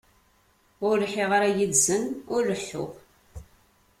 [0.87, 2.03] Ur lḥiɣ ara yid-sen
[2.33, 2.91] ur leḥḥuɣ.